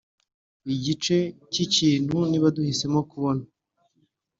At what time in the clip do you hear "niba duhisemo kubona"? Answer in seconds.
2.29-3.43